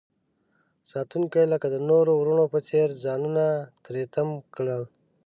ساتونکي 0.91 1.43
لکه 1.53 1.67
د 1.73 1.75
نورو 1.89 2.11
ورونو 2.19 2.43
په 2.53 2.59
څیر 2.69 2.87
ځانونه 3.03 3.45
تری 3.85 4.03
تم 4.15 4.27
کړل. 4.55 4.83